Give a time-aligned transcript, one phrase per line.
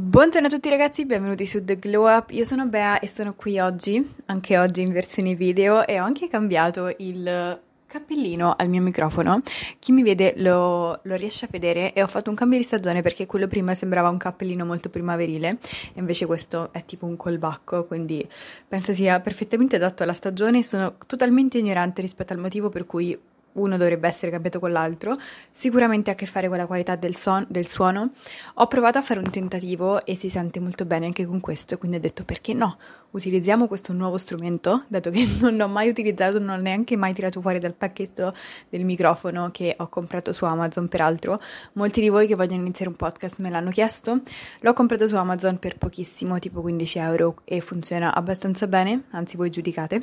[0.00, 2.30] Buongiorno a tutti ragazzi, benvenuti su The Glow Up.
[2.30, 6.28] Io sono Bea e sono qui oggi, anche oggi in versione video e ho anche
[6.28, 9.42] cambiato il cappellino al mio microfono.
[9.80, 13.02] Chi mi vede lo, lo, riesce a vedere e ho fatto un cambio di stagione
[13.02, 15.58] perché quello prima sembrava un cappellino molto primaverile
[15.92, 18.24] e invece questo è tipo un colbacco, quindi
[18.68, 20.62] penso sia perfettamente adatto alla stagione.
[20.62, 23.18] Sono totalmente ignorante rispetto al motivo per cui
[23.52, 25.16] uno dovrebbe essere cambiato con l'altro,
[25.50, 28.10] sicuramente ha a che fare con la qualità del, son- del, suono.
[28.54, 31.96] Ho provato a fare un tentativo e si sente molto bene anche con questo, quindi
[31.96, 32.78] ho detto perché no,
[33.10, 37.40] utilizziamo questo nuovo strumento, dato che non l'ho mai utilizzato, non ho neanche mai tirato
[37.40, 38.34] fuori dal pacchetto
[38.68, 41.40] del microfono che ho comprato su Amazon, peraltro.
[41.72, 44.20] Molti di voi che vogliono iniziare un podcast me l'hanno chiesto,
[44.60, 49.50] l'ho comprato su Amazon per pochissimo, tipo 15 euro e funziona abbastanza bene, anzi voi
[49.50, 50.02] giudicate.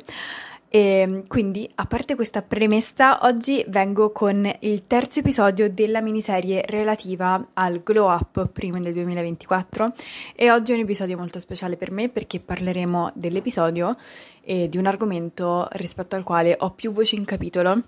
[0.68, 6.64] E ehm, quindi, a parte questa premessa, oggi vengo con il terzo episodio della miniserie
[6.66, 9.92] relativa al Glow Up prima del 2024
[10.34, 13.96] e oggi è un episodio molto speciale per me perché parleremo dell'episodio
[14.42, 17.82] e di un argomento rispetto al quale ho più voci in capitolo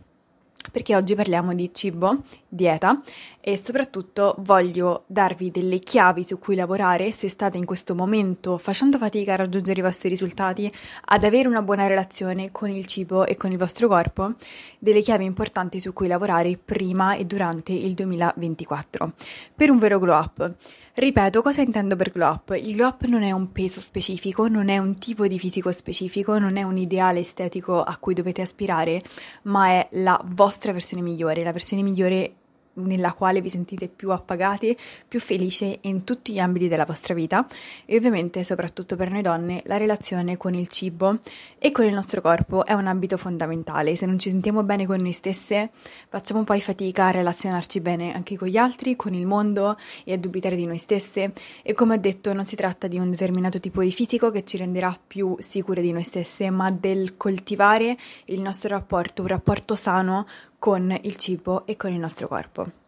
[0.70, 3.00] perché oggi parliamo di cibo, dieta
[3.40, 8.98] e soprattutto voglio darvi delle chiavi su cui lavorare se state in questo momento facendo
[8.98, 10.70] fatica a raggiungere i vostri risultati,
[11.06, 14.32] ad avere una buona relazione con il cibo e con il vostro corpo,
[14.78, 19.12] delle chiavi importanti su cui lavorare prima e durante il 2024
[19.54, 20.54] per un vero glow up.
[20.98, 22.58] Ripeto, cosa intendo per glow up?
[22.60, 26.40] Il glow up non è un peso specifico, non è un tipo di fisico specifico,
[26.40, 29.00] non è un ideale estetico a cui dovete aspirare,
[29.42, 32.37] ma è la vostra versione migliore, la versione migliore
[32.78, 34.76] nella quale vi sentite più appagati,
[35.06, 37.46] più felici in tutti gli ambiti della vostra vita
[37.84, 41.18] e ovviamente soprattutto per noi donne la relazione con il cibo
[41.58, 43.96] e con il nostro corpo è un ambito fondamentale.
[43.96, 45.70] Se non ci sentiamo bene con noi stesse
[46.08, 50.18] facciamo poi fatica a relazionarci bene anche con gli altri, con il mondo e a
[50.18, 53.82] dubitare di noi stesse e come ho detto non si tratta di un determinato tipo
[53.82, 57.96] di fisico che ci renderà più sicure di noi stesse ma del coltivare
[58.26, 60.26] il nostro rapporto, un rapporto sano
[60.58, 62.86] con il cibo e con il nostro corpo.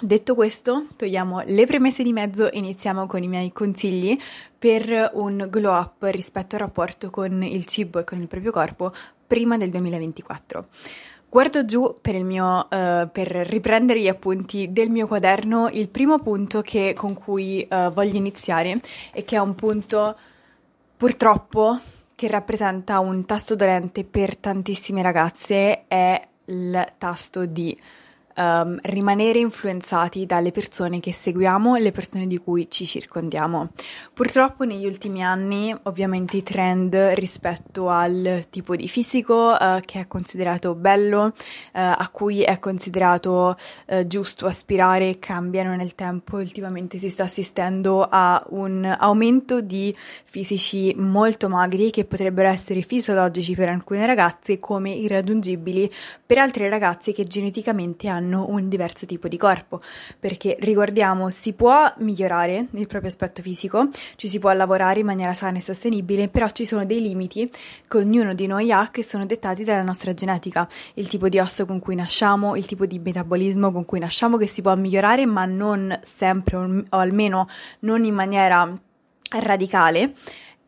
[0.00, 4.18] Detto questo, togliamo le premesse di mezzo e iniziamo con i miei consigli
[4.58, 8.92] per un glow up rispetto al rapporto con il cibo e con il proprio corpo
[9.26, 10.66] prima del 2024.
[11.28, 16.60] Guardo giù per, mio, uh, per riprendere gli appunti del mio quaderno il primo punto
[16.62, 18.80] che, con cui uh, voglio iniziare
[19.12, 20.16] e che è un punto
[20.96, 21.78] purtroppo
[22.14, 27.76] che rappresenta un tasto dolente per tantissime ragazze è il tasto di
[28.36, 33.70] um, rimanere influenzati dalle persone che seguiamo le persone di cui ci circondiamo.
[34.12, 40.06] Purtroppo negli ultimi anni ovviamente i trend rispetto al tipo di fisico uh, che è
[40.06, 41.32] considerato bello, uh,
[41.72, 43.56] a cui è considerato
[43.86, 46.36] uh, giusto aspirare cambiano nel tempo.
[46.36, 49.94] Ultimamente si sta assistendo a un aumento di
[50.24, 55.90] fisici molto magri che potrebbero essere fisiologici per alcune ragazze come irraggiungibili
[56.24, 59.80] per altre ragazze che geneticamente hanno hanno un diverso tipo di corpo,
[60.18, 65.34] perché ricordiamo si può migliorare il proprio aspetto fisico, ci si può lavorare in maniera
[65.34, 67.50] sana e sostenibile, però ci sono dei limiti
[67.88, 71.66] che ognuno di noi ha che sono dettati dalla nostra genetica, il tipo di osso
[71.66, 75.44] con cui nasciamo, il tipo di metabolismo con cui nasciamo che si può migliorare, ma
[75.44, 77.48] non sempre o almeno
[77.80, 78.78] non in maniera
[79.40, 80.12] radicale.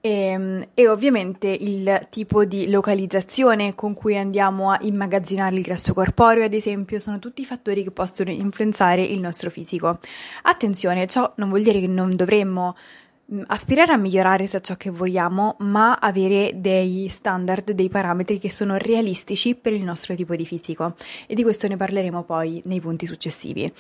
[0.05, 5.95] E, ehm, e, ovviamente il tipo di localizzazione con cui andiamo a immagazzinare il grasso
[5.95, 9.99] corporeo, ad esempio, sono tutti fattori che possono influenzare il nostro fisico.
[10.43, 13.04] Attenzione, ciò non vuol dire che non dovremmo Mm,
[13.47, 18.51] aspirare a migliorare se è ciò che vogliamo, ma avere dei standard, dei parametri che
[18.51, 20.95] sono realistici per il nostro tipo di fisico.
[21.27, 23.73] E di questo ne parleremo poi nei punti successivi.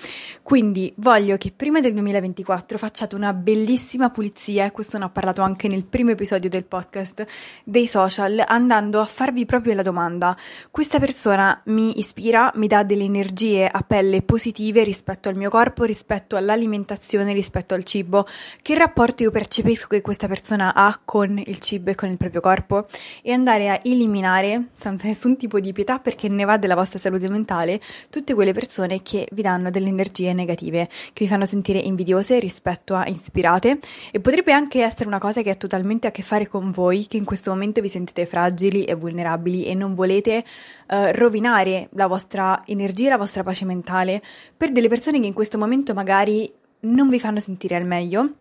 [0.42, 5.42] Quindi voglio che prima del 2024 facciate una bellissima pulizia, e questo ne ho parlato
[5.42, 7.24] anche nel primo episodio del podcast,
[7.64, 10.36] dei social, andando a farvi proprio la domanda,
[10.70, 15.84] questa persona mi ispira, mi dà delle energie a pelle positive rispetto al mio corpo,
[15.84, 18.26] rispetto all'alimentazione, rispetto al cibo,
[18.62, 22.40] che rapporto io percepisco che questa persona ha con il cibo e con il proprio
[22.40, 22.86] corpo
[23.20, 27.28] e andare a eliminare, senza nessun tipo di pietà perché ne va della vostra salute
[27.28, 32.38] mentale, tutte quelle persone che vi danno delle energie negative, che vi fanno sentire invidiose
[32.38, 33.80] rispetto a ispirate
[34.12, 37.16] e potrebbe anche essere una cosa che ha totalmente a che fare con voi, che
[37.16, 40.44] in questo momento vi sentite fragili e vulnerabili e non volete
[40.90, 44.22] uh, rovinare la vostra energia la vostra pace mentale
[44.56, 46.48] per delle persone che in questo momento magari
[46.82, 48.34] non vi fanno sentire al meglio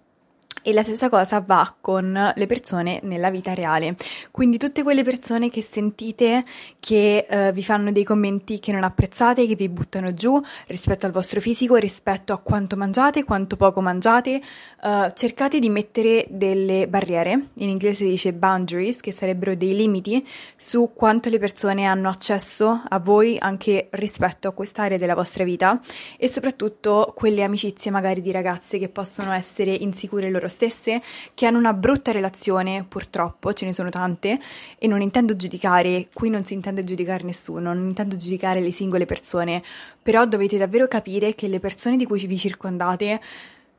[0.64, 3.96] e la stessa cosa va con le persone nella vita reale.
[4.32, 6.44] Quindi tutte quelle persone che sentite
[6.80, 11.12] che uh, vi fanno dei commenti che non apprezzate, che vi buttano giù rispetto al
[11.12, 14.42] vostro fisico, rispetto a quanto mangiate, quanto poco mangiate,
[14.84, 20.26] uh, cercate di mettere delle barriere, in inglese si dice boundaries, che sarebbero dei limiti
[20.56, 25.80] su quanto le persone hanno accesso a voi anche rispetto a quest'area della vostra vita
[26.18, 31.02] e soprattutto quelle amicizie magari di ragazze che possono essere insicure loro stesse
[31.34, 34.40] che hanno una brutta relazione, purtroppo, ce ne sono tante,
[34.78, 39.06] e non intendo giudicare, qui non si intende giudicare nessuno, non intendo giudicare le singole
[39.06, 39.62] persone,
[40.02, 43.20] però dovete davvero capire che le persone di cui vi circondate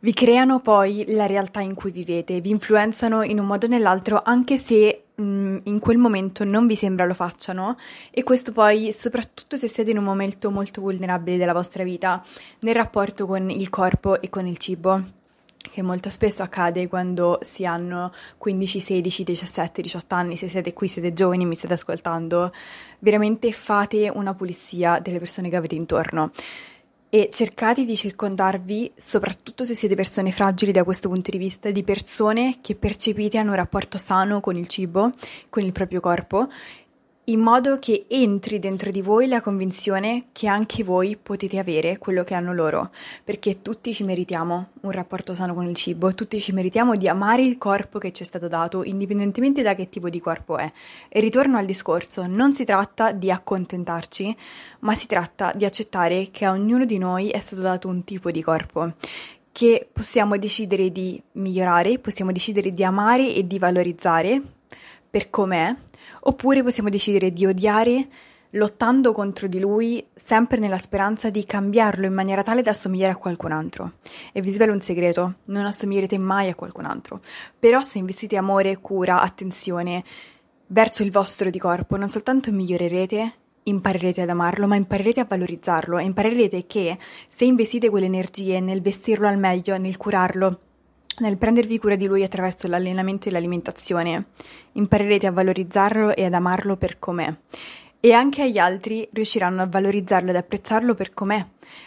[0.04, 4.20] vi creano poi la realtà in cui vivete, vi influenzano in un modo o nell'altro
[4.22, 7.76] anche se in quel momento non vi sembra lo facciano
[8.10, 12.22] e questo poi soprattutto se siete in un momento molto vulnerabile della vostra vita
[12.60, 15.02] nel rapporto con il corpo e con il cibo
[15.70, 20.88] che molto spesso accade quando si hanno 15, 16, 17, 18 anni, se siete qui,
[20.88, 22.52] siete giovani, mi state ascoltando,
[23.00, 26.30] veramente fate una pulizia delle persone che avete intorno.
[27.08, 31.84] E cercate di circondarvi, soprattutto se siete persone fragili da questo punto di vista, di
[31.84, 35.10] persone che percepite hanno un rapporto sano con il cibo,
[35.48, 36.48] con il proprio corpo
[37.26, 42.22] in modo che entri dentro di voi la convinzione che anche voi potete avere quello
[42.22, 42.90] che hanno loro,
[43.22, 47.42] perché tutti ci meritiamo un rapporto sano con il cibo, tutti ci meritiamo di amare
[47.42, 50.70] il corpo che ci è stato dato, indipendentemente da che tipo di corpo è.
[51.08, 54.36] E ritorno al discorso, non si tratta di accontentarci,
[54.80, 58.30] ma si tratta di accettare che a ognuno di noi è stato dato un tipo
[58.30, 58.92] di corpo
[59.50, 64.42] che possiamo decidere di migliorare, possiamo decidere di amare e di valorizzare
[65.08, 65.74] per com'è
[66.26, 68.08] oppure possiamo decidere di odiare
[68.54, 73.16] lottando contro di lui sempre nella speranza di cambiarlo in maniera tale da assomigliare a
[73.16, 73.92] qualcun altro.
[74.32, 77.20] E vi svelo un segreto, non assomiglierete mai a qualcun altro.
[77.58, 80.04] Però se investite amore, cura, attenzione
[80.68, 83.32] verso il vostro di corpo, non soltanto migliorerete,
[83.64, 86.96] imparerete ad amarlo, ma imparerete a valorizzarlo e imparerete che
[87.28, 90.60] se investite quelle energie nel vestirlo al meglio, nel curarlo,
[91.18, 94.26] nel prendervi cura di lui attraverso l'allenamento e l'alimentazione,
[94.72, 97.34] imparerete a valorizzarlo e ad amarlo per com'è.
[98.00, 101.46] E anche agli altri riusciranno a valorizzarlo ed apprezzarlo per com'è,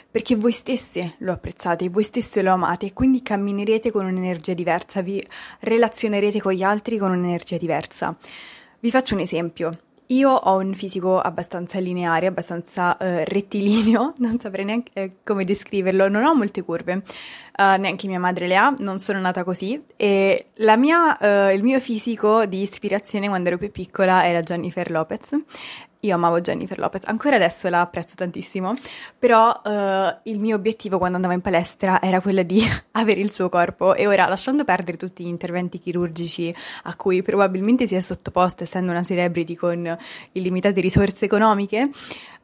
[0.10, 5.02] perché voi stesse lo apprezzate, voi stesse lo amate, e quindi camminerete con un'energia diversa,
[5.02, 5.24] vi
[5.60, 8.18] relazionerete con gli altri con un'energia diversa.
[8.80, 9.78] Vi faccio un esempio.
[10.08, 16.08] Io ho un fisico abbastanza lineare, abbastanza uh, rettilineo, non saprei neanche eh, come descriverlo,
[16.08, 19.84] non ho molte curve, uh, neanche mia madre le ha, non sono nata così.
[19.98, 25.36] E mia, uh, il mio fisico di ispirazione quando ero più piccola era Jennifer Lopez
[26.02, 28.74] io amavo Jennifer Lopez, ancora adesso la apprezzo tantissimo,
[29.18, 32.62] però uh, il mio obiettivo quando andavo in palestra era quello di
[32.94, 36.54] avere il suo corpo e ora lasciando perdere tutti gli interventi chirurgici
[36.84, 39.98] a cui probabilmente si è sottoposta essendo una celebrity con
[40.34, 41.90] illimitate risorse economiche,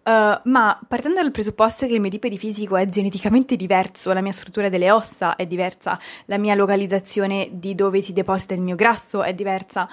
[0.04, 4.20] Uh, ma partendo dal presupposto che il mio tipo di fisico è geneticamente diverso, la
[4.20, 8.76] mia struttura delle ossa è diversa, la mia localizzazione di dove si deposita il mio
[8.76, 9.88] grasso è diversa,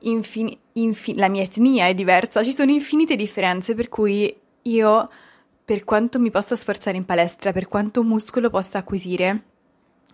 [0.00, 5.10] infini- infin- la mia etnia è diversa, ci sono infinite differenze per cui io,
[5.62, 9.42] per quanto mi possa sforzare in palestra, per quanto muscolo possa acquisire,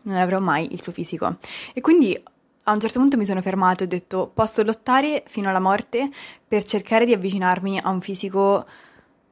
[0.03, 1.37] non avrò mai il suo fisico.
[1.73, 2.21] E quindi
[2.65, 6.11] a un certo punto mi sono fermato e ho detto posso lottare fino alla morte
[6.49, 8.67] per cercare di avvicinarmi a un fisico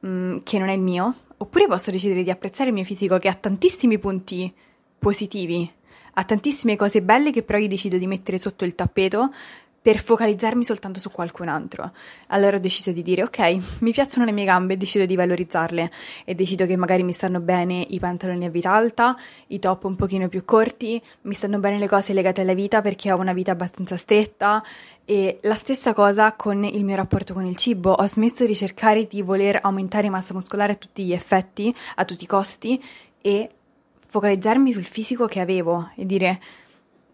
[0.03, 3.29] mh, mm, che non è mio, oppure posso decidere di apprezzare il mio fisico che
[3.29, 4.53] ha tantissimi punti
[4.99, 5.69] positivi,
[6.13, 9.31] ha tantissime cose belle che però io decido di mettere sotto il tappeto
[9.83, 11.91] per focalizzarmi soltanto su qualcun altro.
[12.27, 15.91] Allora ho deciso di dire ok, mi piacciono le mie gambe, decido di valorizzarle
[16.23, 19.13] e decido che magari mi stanno bene i pantaloni a vita alta,
[19.47, 23.11] i top un pochino più corti, mi stanno bene le cose legate alla vita perché
[23.11, 24.63] ho una vita abbastanza stretta
[25.03, 27.91] e la stessa cosa con il mio rapporto con il cibo.
[27.91, 32.23] Ho smesso di cercare di voler aumentare massa muscolare a tutti gli effetti, a tutti
[32.23, 32.81] i costi
[33.21, 33.49] e
[34.07, 36.39] focalizzarmi sul fisico che avevo e dire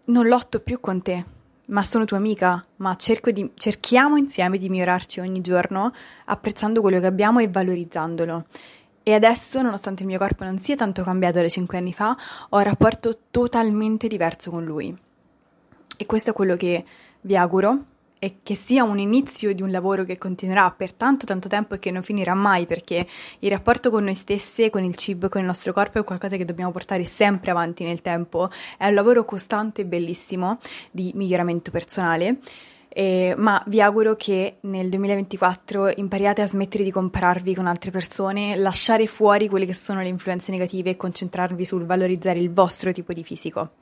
[0.06, 1.38] non lotto più con te
[1.70, 5.92] ma sono tua amica, ma di, cerchiamo insieme di migliorarci ogni giorno,
[6.26, 8.46] apprezzando quello che abbiamo e valorizzandolo.
[9.04, 12.16] E adesso, nonostante il mio corpo non sia tanto cambiato da 5 anni fa,
[12.50, 14.96] ho un rapporto totalmente diverso con lui.
[15.98, 16.84] E questo è quello che
[17.22, 17.84] vi auguro
[18.20, 21.80] e che sia un inizio di un lavoro che continuerà per tanto tanto tempo e
[21.80, 23.08] che non finirà mai perché
[23.40, 26.36] il rapporto con noi stessi, con il cibo e con il nostro corpo è qualcosa
[26.36, 30.58] che dobbiamo portare sempre avanti nel tempo, è un lavoro costante e bellissimo
[30.92, 32.40] di miglioramento personale.
[32.92, 38.56] Eh, ma vi auguro che nel 2024 impariate a smettere di compararvi con altre persone,
[38.56, 43.14] lasciare fuori quelle che sono le influenze negative e concentrarvi sul valorizzare il vostro tipo
[43.14, 43.74] di fisico.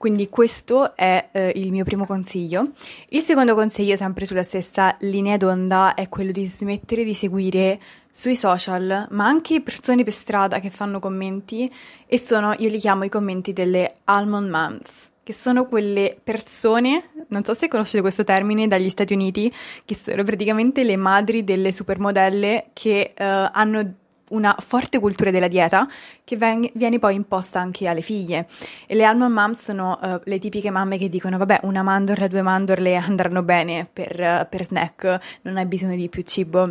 [0.00, 2.68] Quindi questo è eh, il mio primo consiglio.
[3.10, 7.78] Il secondo consiglio, sempre sulla stessa linea d'onda, è quello di smettere di seguire
[8.10, 11.70] sui social, ma anche persone per strada che fanno commenti
[12.06, 17.44] e sono, io li chiamo i commenti delle almond moms, che sono quelle persone, non
[17.44, 19.52] so se conoscete questo termine dagli Stati Uniti,
[19.84, 23.94] che sono praticamente le madri delle supermodelle che uh, hanno
[24.30, 25.86] una forte cultura della dieta
[26.24, 28.46] che ven- viene poi imposta anche alle figlie.
[28.86, 32.42] E le almond moms sono uh, le tipiche mamme che dicono: Vabbè, una mandorla, due
[32.42, 36.68] mandorle andranno bene per, uh, per snack, non hai bisogno di più cibo.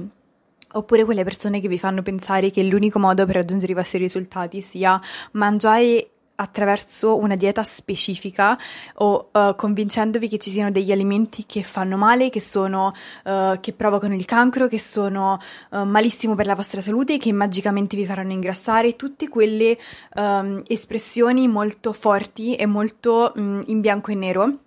[0.71, 4.61] Oppure quelle persone che vi fanno pensare che l'unico modo per raggiungere i vostri risultati
[4.61, 5.01] sia
[5.31, 8.57] mangiare attraverso una dieta specifica
[8.95, 12.93] o uh, convincendovi che ci siano degli alimenti che fanno male, che, sono,
[13.25, 15.37] uh, che provocano il cancro, che sono
[15.71, 19.77] uh, malissimo per la vostra salute, che magicamente vi faranno ingrassare, tutte quelle
[20.15, 24.57] um, espressioni molto forti e molto um, in bianco e nero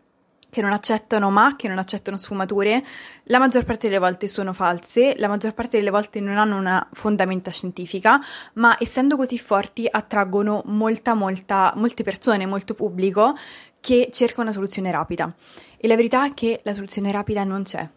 [0.52, 2.84] che non accettano ma, che non accettano sfumature,
[3.24, 6.86] la maggior parte delle volte sono false, la maggior parte delle volte non hanno una
[6.92, 8.20] fondamenta scientifica,
[8.54, 13.34] ma essendo così forti attraggono molta, molta, molte persone, molto pubblico
[13.80, 15.34] che cerca una soluzione rapida.
[15.78, 17.88] E la verità è che la soluzione rapida non c'è.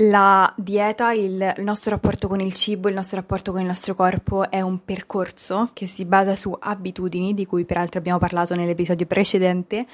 [0.00, 4.50] La dieta, il, nostro rapporto con il cibo, il nostro rapporto con il nostro corpo
[4.50, 9.86] è un percorso che si basa su abitudini, di cui peraltro abbiamo parlato nell'episodio precedente,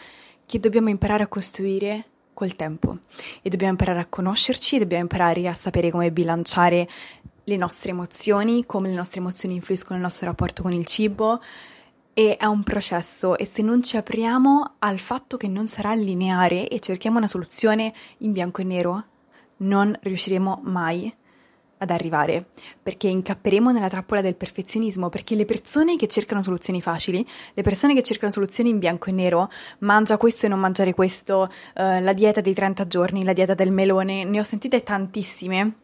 [0.46, 2.98] che dobbiamo imparare a costruire col tempo.
[3.42, 6.88] E dobbiamo imparare a conoscerci, dobbiamo imparare a sapere come bilanciare
[7.44, 11.40] le nostre emozioni, come le nostre emozioni influiscono nel nostro rapporto con il cibo.
[12.12, 13.36] E è un processo.
[13.38, 17.92] E se non ci apriamo al fatto che non sarà lineare e cerchiamo una soluzione
[18.18, 19.04] in bianco e nero,
[19.58, 21.12] non riusciremo mai
[21.84, 22.46] ad arrivare,
[22.82, 27.24] perché incapperemo nella trappola del perfezionismo, perché le persone che cercano soluzioni facili,
[27.54, 29.50] le persone che cercano soluzioni in bianco e nero,
[29.80, 33.70] mangia questo e non mangiare questo, uh, la dieta dei 30 giorni, la dieta del
[33.70, 35.76] melone, ne ho sentite tantissime.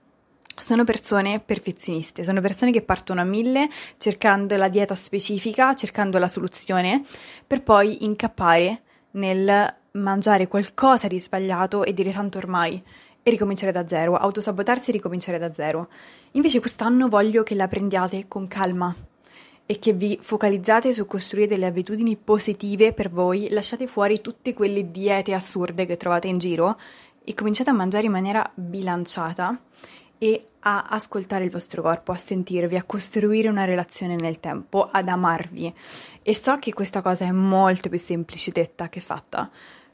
[0.60, 6.28] Sono persone perfezioniste, sono persone che partono a mille cercando la dieta specifica, cercando la
[6.28, 7.02] soluzione,
[7.46, 12.82] per poi incappare nel mangiare qualcosa di sbagliato e dire tanto ormai
[13.22, 15.88] e ricominciare da zero, autosabotarsi e ricominciare da zero.
[16.32, 18.94] Invece quest'anno voglio che la prendiate con calma
[19.66, 24.90] e che vi focalizzate su costruire delle abitudini positive per voi, lasciate fuori tutte quelle
[24.90, 26.76] diete assurde che trovate in giro
[27.22, 29.60] e cominciate a mangiare in maniera bilanciata
[30.18, 35.08] e a ascoltare il vostro corpo, a sentirvi, a costruire una relazione nel tempo, ad
[35.08, 35.72] amarvi.
[36.22, 39.48] E so che questa cosa è molto più semplice detta che fatta,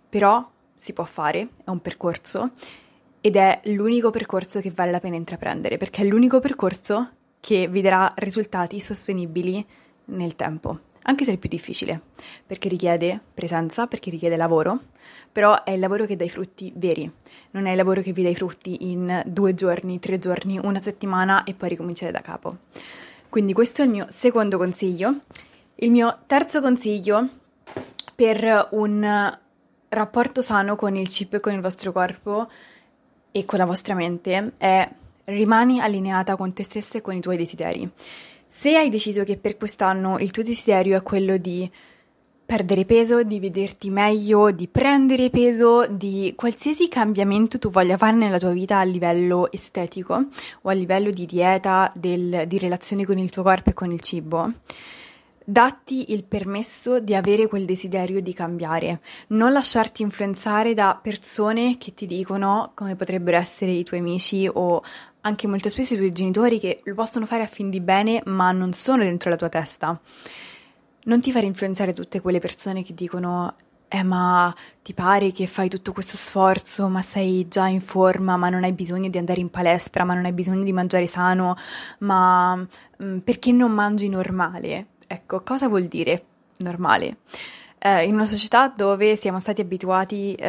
[0.09, 2.51] però si può fare, è un percorso
[3.27, 7.81] ed è l'unico percorso che vale la pena intraprendere, perché è l'unico percorso che vi
[7.81, 9.67] darà risultati sostenibili
[10.05, 12.01] nel tempo, anche se è il più difficile,
[12.47, 14.79] perché richiede presenza, perché richiede lavoro,
[15.33, 17.13] però è il lavoro che dà i frutti veri,
[17.51, 20.81] non è il lavoro che vi dà i frutti in due giorni, tre giorni, una
[20.81, 22.59] settimana e poi ricominciate da capo.
[23.29, 25.17] Quindi questo è il mio secondo consiglio.
[25.75, 27.29] Il mio terzo consiglio
[28.15, 29.37] per un
[29.89, 32.49] rapporto sano con il cibo e con il vostro corpo
[33.37, 34.89] e con la vostra mente è
[35.25, 37.87] rimani allineata con te stessa e con i tuoi desideri.
[38.49, 41.71] Se hai deciso che per quest'anno il tuo desiderio è quello di
[42.47, 48.39] perdere peso, di vederti meglio, di prendere peso, di qualsiasi cambiamento tu voglia fare nella
[48.39, 50.15] tua vita a livello estetico
[50.63, 54.01] o a livello di dieta, del, di relazione con il tuo corpo e con il
[54.01, 54.51] cibo,
[55.49, 61.95] Datti il permesso di avere quel desiderio di cambiare, non lasciarti influenzare da persone che
[61.95, 64.83] ti dicono come potrebbero essere i tuoi amici o
[65.21, 68.51] anche molto spesso i tuoi genitori che lo possono fare a fin di bene ma
[68.51, 69.97] non sono dentro la tua testa.
[71.05, 73.55] Non ti fare influenzare tutte quelle persone che dicono
[73.87, 78.49] eh ma ti pare che fai tutto questo sforzo, ma sei già in forma, ma
[78.49, 81.55] non hai bisogno di andare in palestra, ma non hai bisogno di mangiare sano,
[82.01, 84.89] ma mm, perché non mangi normale?
[85.07, 86.25] Ecco, cosa vuol dire
[86.59, 87.19] normale?
[87.79, 90.49] Eh, in una società dove siamo stati abituati eh,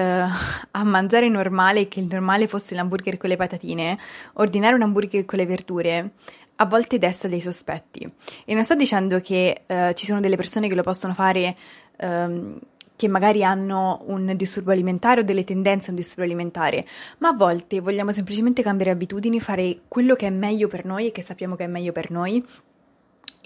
[0.72, 3.98] a mangiare normale che il normale fosse l'hamburger con le patatine,
[4.34, 6.12] ordinare un hamburger con le verdure
[6.56, 8.12] a volte desta dei sospetti.
[8.46, 11.56] E non sto dicendo che eh, ci sono delle persone che lo possono fare
[11.98, 12.60] ehm,
[12.98, 16.86] che magari hanno un disturbo alimentare o delle tendenze a un disturbo alimentare,
[17.20, 21.12] ma a volte vogliamo semplicemente cambiare abitudini, fare quello che è meglio per noi e
[21.12, 22.44] che sappiamo che è meglio per noi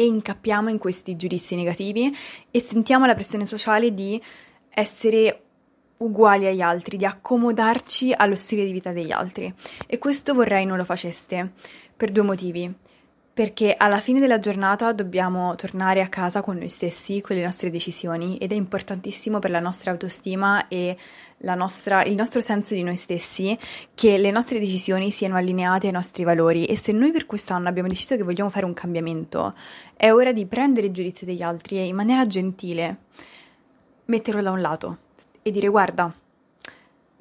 [0.01, 2.11] e incappiamo in questi giudizi negativi
[2.49, 4.19] e sentiamo la pressione sociale di
[4.67, 5.43] essere
[5.97, 9.53] uguali agli altri, di accomodarci allo stile di vita degli altri.
[9.85, 11.51] E questo vorrei non lo faceste
[11.95, 12.73] per due motivi
[13.33, 17.69] perché alla fine della giornata dobbiamo tornare a casa con noi stessi, con le nostre
[17.69, 20.97] decisioni ed è importantissimo per la nostra autostima e
[21.37, 23.57] nostra, il nostro senso di noi stessi
[23.95, 26.65] che le nostre decisioni siano allineate ai nostri valori.
[26.65, 29.53] E se noi per quest'anno abbiamo deciso che vogliamo fare un cambiamento,
[29.95, 32.97] è ora di prendere il giudizio degli altri e in maniera gentile
[34.05, 34.97] metterlo da un lato
[35.41, 36.13] e dire guarda,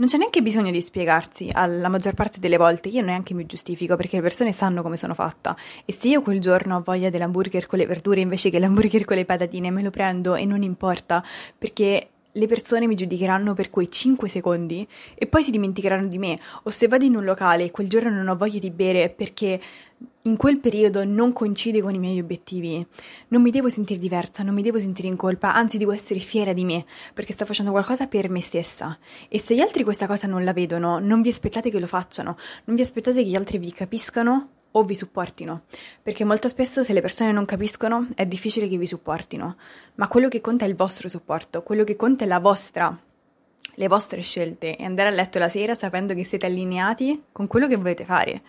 [0.00, 3.96] non c'è neanche bisogno di spiegarsi, alla maggior parte delle volte io neanche mi giustifico
[3.96, 5.54] perché le persone sanno come sono fatta.
[5.84, 9.16] E se io quel giorno ho voglia dell'hamburger con le verdure invece che l'hamburger con
[9.16, 11.22] le patatine me lo prendo e non importa
[11.56, 16.38] perché le persone mi giudicheranno per quei 5 secondi e poi si dimenticheranno di me.
[16.64, 19.60] O se vado in un locale e quel giorno non ho voglia di bere perché
[20.24, 22.86] in quel periodo non coincide con i miei obiettivi,
[23.28, 26.52] non mi devo sentire diversa, non mi devo sentire in colpa, anzi devo essere fiera
[26.52, 26.84] di me
[27.14, 28.96] perché sto facendo qualcosa per me stessa.
[29.28, 32.36] E se gli altri questa cosa non la vedono, non vi aspettate che lo facciano,
[32.64, 35.62] non vi aspettate che gli altri vi capiscano o vi supportino,
[36.02, 39.56] perché molto spesso se le persone non capiscono è difficile che vi supportino,
[39.96, 42.96] ma quello che conta è il vostro supporto, quello che conta è la vostra,
[43.74, 47.66] le vostre scelte e andare a letto la sera sapendo che siete allineati con quello
[47.66, 48.42] che volete fare.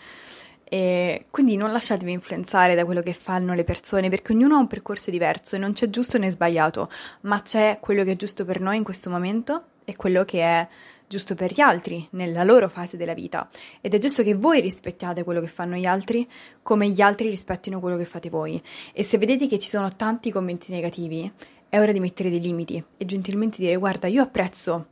[0.73, 4.67] E quindi non lasciatevi influenzare da quello che fanno le persone, perché ognuno ha un
[4.67, 6.89] percorso diverso e non c'è giusto né sbagliato,
[7.21, 10.67] ma c'è quello che è giusto per noi in questo momento e quello che è
[11.11, 13.49] giusto per gli altri nella loro fase della vita
[13.81, 16.25] ed è giusto che voi rispettiate quello che fanno gli altri
[16.61, 18.61] come gli altri rispettino quello che fate voi
[18.93, 21.29] e se vedete che ci sono tanti commenti negativi
[21.67, 24.87] è ora di mettere dei limiti e gentilmente dire guarda io apprezzo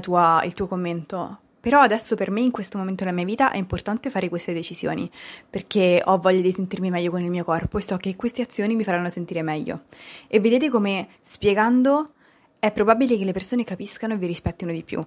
[0.00, 3.56] tua, il tuo commento però adesso per me in questo momento della mia vita è
[3.56, 5.08] importante fare queste decisioni
[5.48, 8.74] perché ho voglia di sentirmi meglio con il mio corpo e so che queste azioni
[8.74, 9.82] mi faranno sentire meglio.
[10.26, 12.14] E vedete come spiegando
[12.60, 15.04] è probabile che le persone capiscano e vi rispettino di più.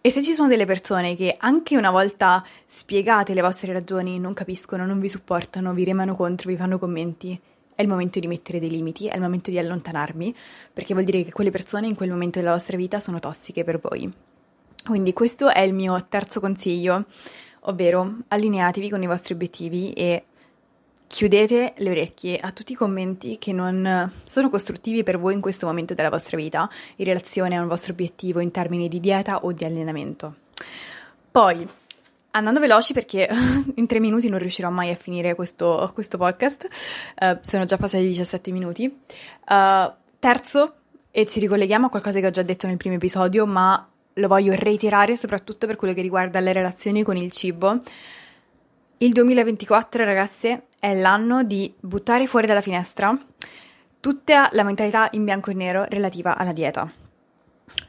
[0.00, 4.32] E se ci sono delle persone che anche una volta spiegate le vostre ragioni non
[4.32, 7.38] capiscono, non vi supportano, vi remano contro, vi fanno commenti,
[7.74, 10.34] è il momento di mettere dei limiti, è il momento di allontanarmi,
[10.72, 13.80] perché vuol dire che quelle persone in quel momento della vostra vita sono tossiche per
[13.80, 14.10] voi.
[14.86, 17.04] Quindi questo è il mio terzo consiglio,
[17.62, 20.24] ovvero allineatevi con i vostri obiettivi e
[21.12, 25.66] chiudete le orecchie a tutti i commenti che non sono costruttivi per voi in questo
[25.66, 29.52] momento della vostra vita in relazione a un vostro obiettivo in termini di dieta o
[29.52, 30.36] di allenamento.
[31.30, 31.68] Poi,
[32.30, 33.28] andando veloci perché
[33.76, 36.66] in tre minuti non riuscirò mai a finire questo, questo podcast,
[37.20, 38.86] uh, sono già passati 17 minuti.
[38.86, 40.76] Uh, terzo,
[41.10, 44.54] e ci ricolleghiamo a qualcosa che ho già detto nel primo episodio, ma lo voglio
[44.54, 47.78] reiterare soprattutto per quello che riguarda le relazioni con il cibo.
[48.96, 53.16] Il 2024, ragazze, è l'anno di buttare fuori dalla finestra
[54.00, 56.90] tutta la mentalità in bianco e nero relativa alla dieta.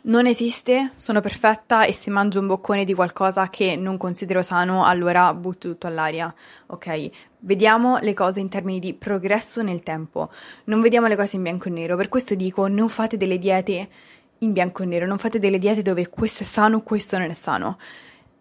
[0.03, 4.85] Non esiste, sono perfetta e se mangio un boccone di qualcosa che non considero sano,
[4.85, 6.31] allora butto tutto all'aria.
[6.67, 10.29] Ok, vediamo le cose in termini di progresso nel tempo,
[10.65, 11.97] non vediamo le cose in bianco e nero.
[11.97, 13.89] Per questo dico, non fate delle diete
[14.37, 17.33] in bianco e nero, non fate delle diete dove questo è sano, questo non è
[17.33, 17.79] sano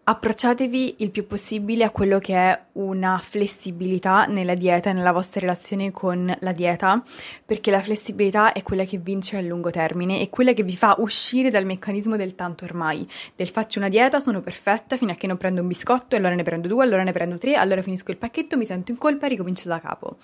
[0.05, 5.39] approcciatevi il più possibile a quello che è una flessibilità nella dieta e nella vostra
[5.39, 7.01] relazione con la dieta,
[7.45, 10.95] perché la flessibilità è quella che vince a lungo termine e quella che vi fa
[10.97, 15.27] uscire dal meccanismo del tanto ormai, del faccio una dieta, sono perfetta fino a che
[15.27, 18.17] non prendo un biscotto, allora ne prendo due, allora ne prendo tre, allora finisco il
[18.17, 20.17] pacchetto, mi sento in colpa e ricomincio da capo.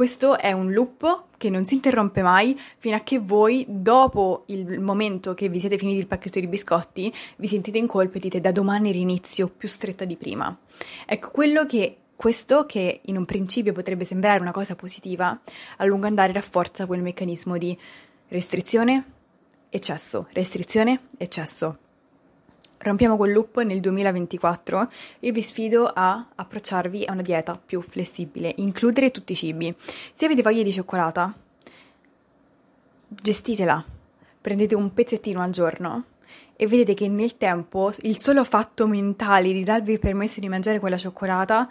[0.00, 4.80] Questo è un loop che non si interrompe mai fino a che voi, dopo il
[4.80, 8.40] momento che vi siete finiti il pacchetto di biscotti, vi sentite in colpa e dite
[8.40, 10.58] da domani rinizio più stretta di prima.
[11.04, 15.38] Ecco, quello che questo, che in un principio potrebbe sembrare una cosa positiva,
[15.76, 17.76] a lungo andare rafforza quel meccanismo di
[18.28, 19.04] restrizione,
[19.68, 21.76] eccesso, restrizione, eccesso
[22.82, 24.88] rompiamo quel loop nel 2024
[25.20, 29.74] e vi sfido a approcciarvi a una dieta più flessibile, includere tutti i cibi.
[30.12, 31.34] Se avete voglia di cioccolata,
[33.08, 33.84] gestitela,
[34.40, 36.04] prendete un pezzettino al giorno
[36.56, 40.78] e vedete che nel tempo il solo fatto mentale di darvi il permesso di mangiare
[40.78, 41.68] quella cioccolata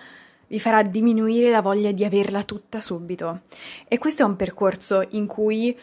[0.47, 3.41] vi farà diminuire la voglia di averla tutta subito.
[3.87, 5.77] E questo è un percorso in cui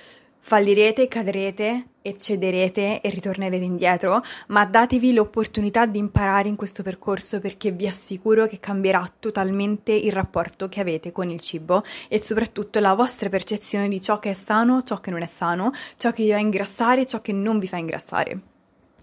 [0.48, 7.72] Fallirete, cadrete, eccederete e ritornerete indietro, ma datevi l'opportunità di imparare in questo percorso perché
[7.72, 12.94] vi assicuro che cambierà totalmente il rapporto che avete con il cibo e soprattutto la
[12.94, 16.30] vostra percezione di ciò che è sano, ciò che non è sano, ciò che vi
[16.30, 18.40] fa ingrassare, ciò che non vi fa ingrassare.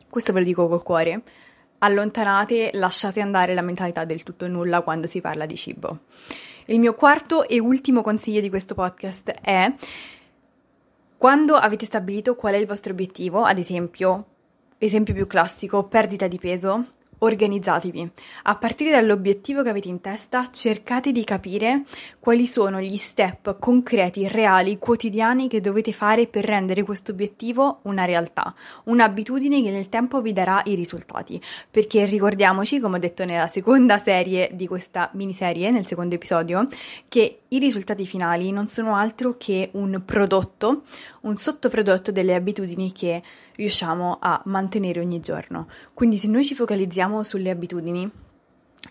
[0.10, 1.24] Questo ve lo dico col cuore.
[1.80, 6.04] Allontanate, lasciate andare la mentalità del tutto nulla quando si parla di cibo.
[6.68, 9.74] Il mio quarto e ultimo consiglio di questo podcast è
[11.24, 14.26] quando avete stabilito qual è il vostro obiettivo, ad esempio,
[14.78, 16.86] esempio più classico, perdita di peso,
[17.20, 18.12] organizzatevi.
[18.44, 21.84] A partire dall'obiettivo che avete in testa, cercate di capire
[22.20, 28.04] quali sono gli step concreti, reali, quotidiani che dovete fare per rendere questo obiettivo una
[28.04, 28.54] realtà,
[28.86, 31.42] un'abitudine che nel tempo vi darà i risultati.
[31.72, 36.66] Perché ricordiamoci, come ho detto nella seconda serie di questa miniserie, nel secondo episodio,
[37.08, 40.82] che i risultati finali non sono altro che un prodotto,
[41.22, 43.22] un sottoprodotto delle abitudini che
[43.56, 45.68] riusciamo a mantenere ogni giorno.
[45.94, 48.10] Quindi se noi ci focalizziamo sulle abitudini,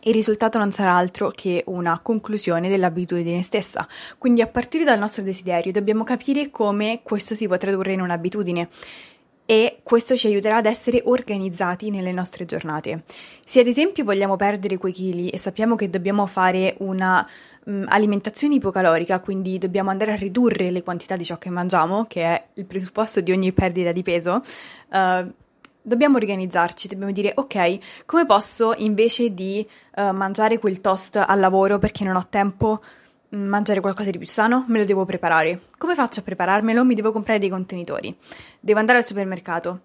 [0.05, 3.87] il risultato non sarà altro che una conclusione dell'abitudine stessa.
[4.17, 8.69] Quindi a partire dal nostro desiderio dobbiamo capire come questo si può tradurre in un'abitudine
[9.45, 13.03] e questo ci aiuterà ad essere organizzati nelle nostre giornate.
[13.45, 17.27] Se ad esempio vogliamo perdere quei chili e sappiamo che dobbiamo fare una
[17.65, 22.23] um, alimentazione ipocalorica, quindi dobbiamo andare a ridurre le quantità di ciò che mangiamo, che
[22.23, 24.41] è il presupposto di ogni perdita di peso,
[24.91, 25.33] uh,
[25.83, 31.79] dobbiamo organizzarci, dobbiamo dire ok, come posso invece di uh, mangiare quel toast al lavoro
[31.79, 32.81] perché non ho tempo
[33.33, 35.63] mangiare qualcosa di più sano, me lo devo preparare.
[35.79, 36.85] Come faccio a prepararmelo?
[36.85, 38.17] Mi devo comprare dei contenitori.
[38.61, 39.81] Devo andare al supermercato.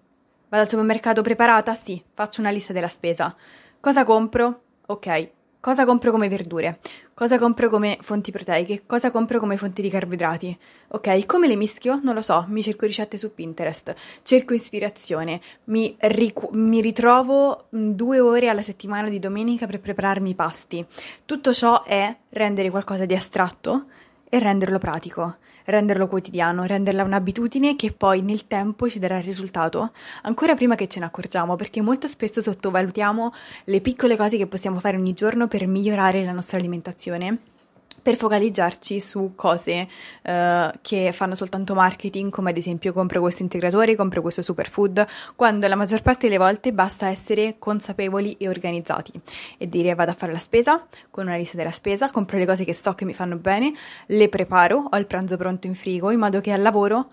[0.48, 1.74] Vado al supermercato preparata?
[1.74, 3.34] Sì, faccio una lista della spesa.
[3.80, 4.62] Cosa compro?
[4.86, 6.78] Ok, Cosa compro come verdure?
[7.14, 8.84] Cosa compro come fonti proteiche?
[8.86, 10.56] Cosa compro come fonti di carboidrati?
[10.90, 11.98] Ok, come le mischio?
[12.00, 13.92] Non lo so, mi cerco ricette su Pinterest,
[14.22, 20.30] cerco ispirazione, mi, ric- mi ritrovo mm, due ore alla settimana di domenica per prepararmi
[20.30, 20.86] i pasti.
[21.24, 23.86] Tutto ciò è rendere qualcosa di astratto
[24.28, 25.36] e renderlo pratico
[25.68, 30.88] renderlo quotidiano, renderla un'abitudine che poi nel tempo ci darà il risultato, ancora prima che
[30.88, 33.32] ce ne accorgiamo, perché molto spesso sottovalutiamo
[33.64, 37.56] le piccole cose che possiamo fare ogni giorno per migliorare la nostra alimentazione
[38.00, 39.88] per focalizzarci su cose
[40.22, 45.06] uh, che fanno soltanto marketing, come ad esempio compro questo integratore, compro questo superfood,
[45.36, 49.12] quando la maggior parte delle volte basta essere consapevoli e organizzati
[49.58, 52.64] e dire vado a fare la spesa con una lista della spesa, compro le cose
[52.64, 53.72] che so che mi fanno bene,
[54.06, 57.08] le preparo, ho il pranzo pronto in frigo in modo che al lavoro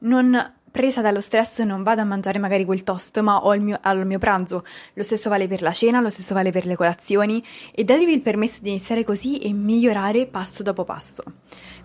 [0.00, 3.78] non presa dallo stress non vado a mangiare magari quel toast, ma ho il mio,
[3.80, 4.64] al mio pranzo.
[4.94, 8.20] Lo stesso vale per la cena, lo stesso vale per le colazioni e datevi il
[8.20, 11.22] permesso di iniziare così e migliorare passo dopo passo.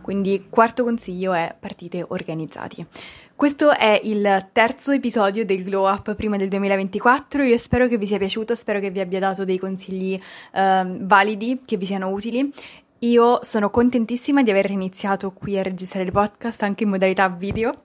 [0.02, 2.86] Quindi, quarto consiglio è partite organizzati.
[3.36, 7.44] Questo è il terzo episodio del Glow Up prima del 2024.
[7.44, 10.18] Io spero che vi sia piaciuto, spero che vi abbia dato dei consigli
[10.54, 12.52] eh, validi, che vi siano utili
[13.00, 17.85] io sono contentissima di aver iniziato qui a registrare il podcast anche in modalità video